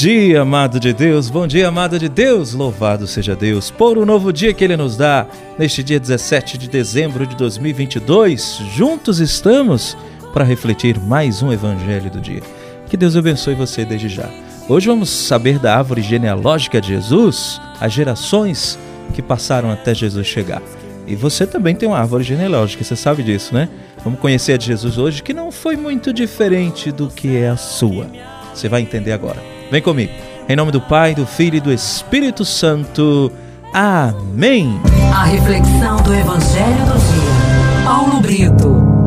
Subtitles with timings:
[0.00, 4.32] dia, amado de Deus, bom dia, amado de Deus, louvado seja Deus por um novo
[4.32, 5.26] dia que Ele nos dá,
[5.58, 8.62] neste dia 17 de dezembro de 2022.
[8.74, 9.94] Juntos estamos
[10.32, 12.40] para refletir mais um Evangelho do dia.
[12.88, 14.26] Que Deus abençoe você desde já.
[14.70, 18.78] Hoje vamos saber da árvore genealógica de Jesus, as gerações
[19.12, 20.62] que passaram até Jesus chegar.
[21.06, 23.68] E você também tem uma árvore genealógica, você sabe disso, né?
[24.02, 27.56] Vamos conhecer a de Jesus hoje, que não foi muito diferente do que é a
[27.58, 28.06] sua.
[28.54, 29.59] Você vai entender agora.
[29.70, 30.12] Vem comigo.
[30.48, 33.30] Em nome do Pai, do Filho e do Espírito Santo.
[33.72, 34.80] Amém.
[35.14, 37.84] A reflexão do Evangelho do Dia.
[37.84, 39.00] Paulo Brito.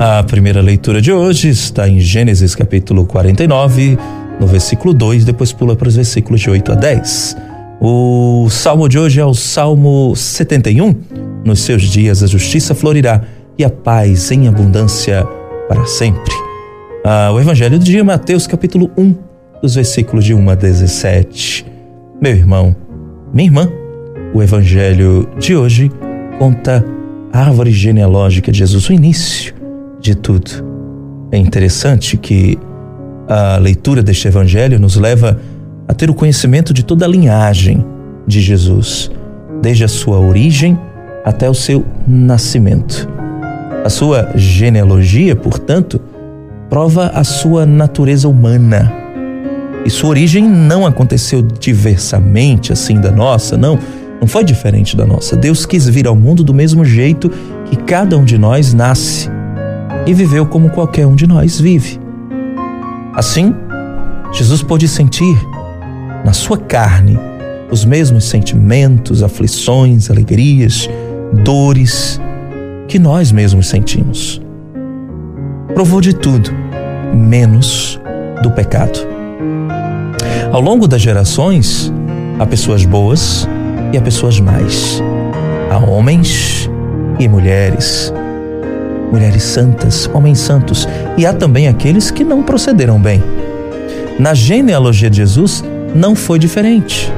[0.00, 3.98] A primeira leitura de hoje está em Gênesis capítulo 49,
[4.40, 7.53] no versículo 2, depois pula para os versículos de 8 a 10.
[7.86, 10.96] O salmo de hoje é o Salmo 71.
[11.44, 13.20] Nos seus dias a justiça florirá
[13.58, 15.22] e a paz em abundância
[15.68, 16.32] para sempre.
[17.04, 19.14] Ah, o Evangelho do dia, Mateus capítulo 1,
[19.60, 21.66] dos versículos de 1 a 17.
[22.22, 22.74] Meu irmão,
[23.34, 23.70] minha irmã,
[24.32, 25.92] o Evangelho de hoje
[26.38, 26.82] conta
[27.34, 29.54] a árvore genealógica de Jesus, o início
[30.00, 30.50] de tudo.
[31.30, 32.58] É interessante que
[33.28, 35.53] a leitura deste Evangelho nos leva a
[35.86, 37.84] a ter o conhecimento de toda a linhagem
[38.26, 39.10] de Jesus,
[39.60, 40.78] desde a sua origem
[41.24, 43.08] até o seu nascimento.
[43.84, 46.00] A sua genealogia, portanto,
[46.68, 48.92] prova a sua natureza humana.
[49.84, 53.78] E sua origem não aconteceu diversamente assim da nossa, não,
[54.18, 55.36] não foi diferente da nossa.
[55.36, 57.30] Deus quis vir ao mundo do mesmo jeito
[57.66, 59.28] que cada um de nós nasce
[60.06, 62.00] e viveu como qualquer um de nós vive.
[63.14, 63.54] Assim,
[64.32, 65.36] Jesus pôde sentir
[66.24, 67.18] na sua carne
[67.70, 70.88] os mesmos sentimentos, aflições, alegrias,
[71.44, 72.20] dores
[72.88, 74.40] que nós mesmos sentimos.
[75.74, 76.50] Provou de tudo,
[77.12, 78.00] menos
[78.42, 78.98] do pecado.
[80.52, 81.92] Ao longo das gerações,
[82.38, 83.48] há pessoas boas
[83.92, 85.02] e há pessoas más.
[85.70, 86.70] Há homens
[87.18, 88.12] e mulheres.
[89.10, 93.22] Mulheres santas, homens santos, e há também aqueles que não procederam bem.
[94.18, 95.62] Na genealogia de Jesus,
[95.94, 97.12] não foi diferente.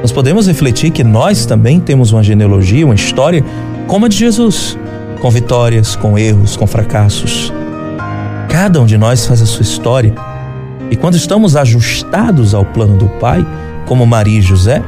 [0.00, 3.44] Nós podemos refletir que nós também temos uma genealogia, uma história
[3.86, 4.78] como a de Jesus,
[5.20, 7.52] com vitórias, com erros, com fracassos.
[8.48, 10.14] Cada um de nós faz a sua história.
[10.90, 13.44] E quando estamos ajustados ao plano do Pai,
[13.86, 14.82] como Maria e José,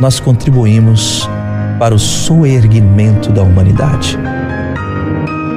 [0.00, 1.28] nós contribuímos
[1.78, 4.18] para o soerguimento da humanidade.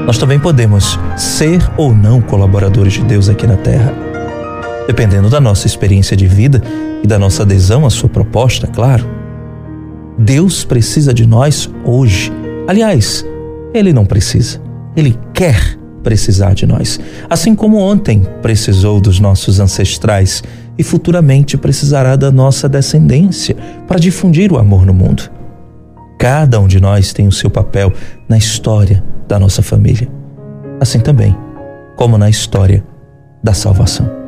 [0.06, 4.11] Nós também podemos ser ou não colaboradores de Deus aqui na Terra
[4.92, 6.62] dependendo da nossa experiência de vida
[7.02, 9.10] e da nossa adesão à sua proposta, claro.
[10.20, 12.30] Deus precisa de nós hoje.
[12.68, 13.26] Aliás,
[13.74, 14.62] Ele não precisa,
[14.94, 17.00] Ele quer precisar de nós.
[17.30, 20.44] Assim como ontem precisou dos nossos ancestrais
[20.78, 23.56] e futuramente precisará da nossa descendência
[23.88, 25.24] para difundir o amor no mundo.
[26.20, 27.94] Cada um de nós tem o seu papel
[28.28, 30.10] na história da nossa família,
[30.82, 31.34] assim também
[31.96, 32.84] como na história
[33.42, 34.21] da salvação.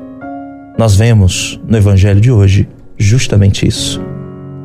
[0.77, 2.67] Nós vemos no Evangelho de hoje
[2.97, 4.01] justamente isso: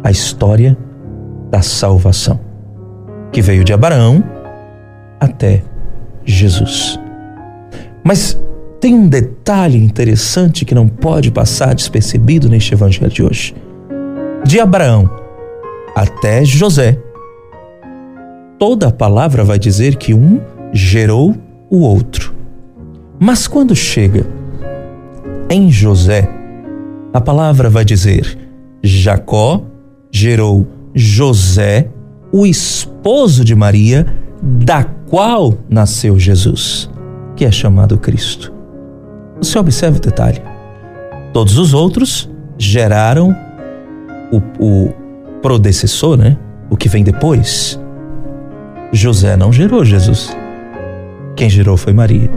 [0.02, 0.76] a história
[1.50, 2.41] da salvação,
[3.30, 4.24] que veio de Abraão
[5.20, 5.62] até
[6.24, 6.98] Jesus.
[8.02, 8.41] Mas
[8.80, 13.54] tem um detalhe interessante que não pode passar despercebido neste Evangelho de hoje.
[14.44, 15.10] De Abraão
[15.94, 16.98] até José,
[18.58, 20.40] toda a palavra vai dizer que um
[20.72, 21.34] gerou
[21.69, 22.34] o outro.
[23.19, 24.38] Mas quando chega
[25.50, 26.28] em José.
[27.12, 28.38] A palavra vai dizer:
[28.82, 29.62] Jacó
[30.10, 31.88] gerou José,
[32.32, 34.06] o esposo de Maria,
[34.42, 36.91] da qual nasceu Jesus,
[37.37, 38.52] que é chamado Cristo.
[39.40, 40.43] Você observa o detalhe.
[41.32, 42.28] Todos os outros
[42.58, 43.34] geraram
[44.32, 44.93] o, o
[45.40, 46.37] predecessor, né?
[46.69, 47.81] O que vem depois.
[48.93, 50.37] José não gerou Jesus.
[51.37, 52.31] Quem gerou foi Maria.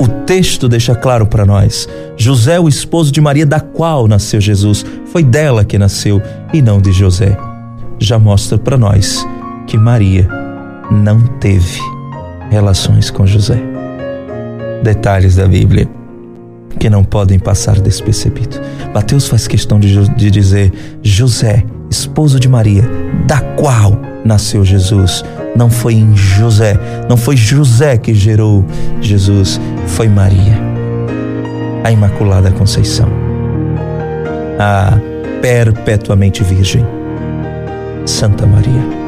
[0.00, 1.86] O texto deixa claro para nós:
[2.16, 6.22] José, o esposo de Maria, da qual nasceu Jesus, foi dela que nasceu
[6.54, 7.36] e não de José.
[7.98, 9.26] Já mostra para nós
[9.66, 10.26] que Maria
[10.90, 11.78] não teve
[12.50, 13.60] relações com José.
[14.82, 15.86] Detalhes da Bíblia
[16.78, 18.58] que não podem passar despercebido.
[18.94, 22.84] Mateus faz questão de, de dizer José, esposo de Maria,
[23.26, 25.24] da qual nasceu Jesus.
[25.56, 26.78] Não foi em José,
[27.08, 28.64] não foi José que gerou
[29.00, 30.58] Jesus, foi Maria,
[31.82, 33.08] a Imaculada Conceição,
[34.58, 34.98] a
[35.40, 36.84] perpetuamente Virgem,
[38.06, 39.00] Santa Maria.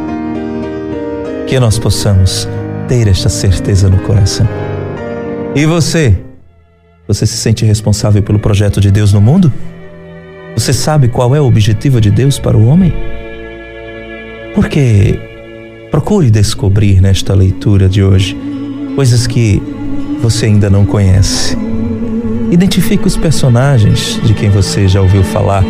[1.46, 2.48] Que nós possamos
[2.88, 4.48] ter esta certeza no coração.
[5.54, 6.18] E você?
[7.06, 9.52] Você se sente responsável pelo projeto de Deus no mundo?
[10.54, 12.92] Você sabe qual é o objetivo de Deus para o homem?
[14.54, 15.18] Porque
[15.90, 18.36] procure descobrir nesta leitura de hoje
[18.94, 19.62] coisas que
[20.20, 21.56] você ainda não conhece.
[22.50, 25.64] Identifique os personagens de quem você já ouviu falar.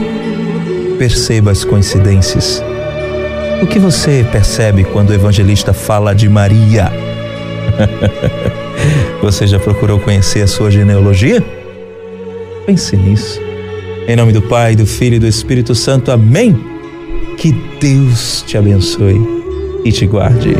[0.99, 2.63] Perceba as coincidências.
[3.63, 6.91] O que você percebe quando o evangelista fala de Maria?
[9.23, 11.43] você já procurou conhecer a sua genealogia?
[12.67, 13.41] Pense nisso.
[14.09, 16.11] Em nome do Pai, do Filho e do Espírito Santo.
[16.11, 16.72] Amém.
[17.43, 17.51] Que
[17.81, 19.21] Deus te abençoe
[19.85, 20.55] e te guarde.